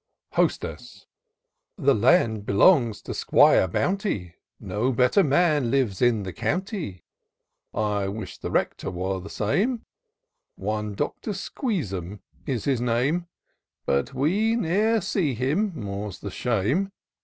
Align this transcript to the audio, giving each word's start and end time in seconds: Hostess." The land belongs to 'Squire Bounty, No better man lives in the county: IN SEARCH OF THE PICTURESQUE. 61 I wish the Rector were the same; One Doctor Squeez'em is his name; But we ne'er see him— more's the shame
Hostess." 0.31 1.05
The 1.87 1.93
land 1.93 2.43
belongs 2.43 3.03
to 3.03 3.13
'Squire 3.13 3.67
Bounty, 3.67 4.33
No 4.59 4.91
better 4.91 5.23
man 5.23 5.69
lives 5.69 6.01
in 6.01 6.23
the 6.23 6.33
county: 6.33 6.87
IN 6.87 6.95
SEARCH 6.95 7.03
OF 7.03 7.03
THE 7.03 7.79
PICTURESQUE. 7.79 8.01
61 8.01 8.01
I 8.01 8.19
wish 8.19 8.37
the 8.39 8.49
Rector 8.51 8.89
were 8.89 9.19
the 9.19 9.29
same; 9.29 9.81
One 10.55 10.95
Doctor 10.95 11.33
Squeez'em 11.33 12.19
is 12.47 12.65
his 12.65 12.81
name; 12.81 13.27
But 13.85 14.15
we 14.15 14.55
ne'er 14.55 15.01
see 15.01 15.35
him— 15.35 15.73
more's 15.79 16.17
the 16.17 16.31
shame 16.31 16.91